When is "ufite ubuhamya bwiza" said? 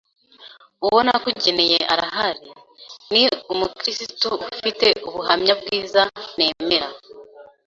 4.51-6.01